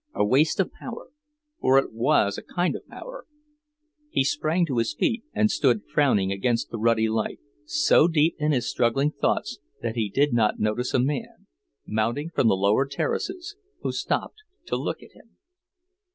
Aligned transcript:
A 0.15 0.25
waste 0.25 0.59
of 0.59 0.71
power 0.71 1.11
for 1.59 1.77
it 1.77 1.93
was 1.93 2.35
a 2.35 2.41
kind 2.41 2.75
of 2.75 2.87
power; 2.87 3.27
he 4.09 4.23
sprang 4.23 4.65
to 4.65 4.79
his 4.79 4.95
feet 4.95 5.23
and 5.31 5.51
stood 5.51 5.83
frowning 5.93 6.31
against 6.31 6.71
the 6.71 6.79
ruddy 6.79 7.07
light, 7.07 7.39
so 7.65 8.07
deep 8.07 8.35
in 8.39 8.51
his 8.51 8.67
struggling 8.67 9.11
thoughts 9.11 9.59
that 9.83 9.93
he 9.93 10.09
did 10.09 10.33
not 10.33 10.57
notice 10.59 10.95
a 10.95 10.99
man, 10.99 11.45
mounting 11.85 12.31
from 12.31 12.47
the 12.47 12.57
lower 12.57 12.87
terraces, 12.87 13.55
who 13.81 13.91
stopped 13.91 14.37
to 14.65 14.75
look 14.75 15.03
at 15.03 15.11
him. 15.11 15.37